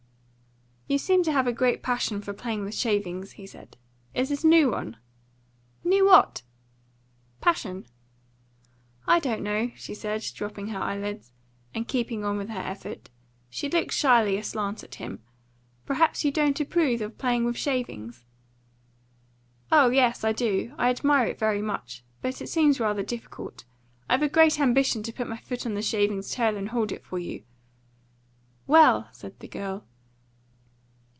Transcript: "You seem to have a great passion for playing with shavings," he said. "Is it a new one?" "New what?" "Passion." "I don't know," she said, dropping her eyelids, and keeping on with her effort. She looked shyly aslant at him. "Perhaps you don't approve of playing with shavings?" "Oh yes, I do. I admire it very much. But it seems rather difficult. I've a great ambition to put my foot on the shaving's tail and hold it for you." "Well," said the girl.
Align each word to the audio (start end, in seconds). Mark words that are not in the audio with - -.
"You 0.87 0.97
seem 0.97 1.23
to 1.23 1.31
have 1.31 1.47
a 1.47 1.53
great 1.53 1.81
passion 1.81 2.21
for 2.21 2.33
playing 2.33 2.65
with 2.65 2.75
shavings," 2.75 3.31
he 3.33 3.47
said. 3.47 3.77
"Is 4.13 4.29
it 4.29 4.43
a 4.43 4.47
new 4.47 4.69
one?" 4.71 4.97
"New 5.85 6.05
what?" 6.07 6.41
"Passion." 7.39 7.85
"I 9.07 9.19
don't 9.21 9.41
know," 9.41 9.71
she 9.73 9.93
said, 9.93 10.21
dropping 10.35 10.67
her 10.67 10.79
eyelids, 10.81 11.31
and 11.73 11.87
keeping 11.87 12.25
on 12.25 12.35
with 12.35 12.49
her 12.49 12.59
effort. 12.59 13.09
She 13.49 13.69
looked 13.69 13.93
shyly 13.93 14.35
aslant 14.35 14.83
at 14.83 14.95
him. 14.95 15.23
"Perhaps 15.85 16.25
you 16.25 16.31
don't 16.31 16.59
approve 16.59 16.99
of 16.99 17.17
playing 17.17 17.45
with 17.45 17.55
shavings?" 17.55 18.25
"Oh 19.71 19.91
yes, 19.91 20.25
I 20.25 20.33
do. 20.33 20.75
I 20.77 20.89
admire 20.89 21.27
it 21.27 21.39
very 21.39 21.61
much. 21.61 22.03
But 22.21 22.41
it 22.41 22.47
seems 22.47 22.81
rather 22.81 23.01
difficult. 23.01 23.63
I've 24.09 24.23
a 24.23 24.27
great 24.27 24.59
ambition 24.59 25.03
to 25.03 25.13
put 25.13 25.29
my 25.29 25.37
foot 25.37 25.65
on 25.65 25.73
the 25.73 25.81
shaving's 25.81 26.31
tail 26.31 26.57
and 26.57 26.67
hold 26.67 26.91
it 26.91 27.05
for 27.05 27.17
you." 27.17 27.43
"Well," 28.67 29.07
said 29.13 29.39
the 29.39 29.47
girl. 29.47 29.85